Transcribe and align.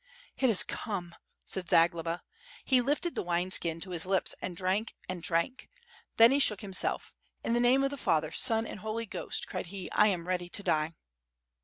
"It 0.35 0.47
has 0.47 0.63
come," 0.63 1.13
said 1.45 1.69
Zagloba. 1.69 2.23
He 2.65 2.81
lifted 2.81 3.13
the 3.13 3.21
wine 3.21 3.51
skin 3.51 3.79
to 3.81 3.91
his 3.91 4.07
lips 4.07 4.33
and 4.41 4.57
drank 4.57 4.95
and 5.07 5.21
drank. 5.21 5.69
Then 6.17 6.31
he 6.31 6.39
shook 6.39 6.61
himself. 6.61 7.13
"In 7.43 7.53
the 7.53 7.59
name 7.59 7.83
of 7.83 7.91
the 7.91 7.97
Father, 7.97 8.31
Son 8.31 8.65
and 8.65 8.79
Holy 8.79 9.05
Ghost!" 9.05 9.45
cried 9.47 9.67
he, 9.67 9.91
"I 9.91 10.07
am 10.07 10.27
ready 10.27 10.49
to 10.49 10.63
die." 10.63 10.95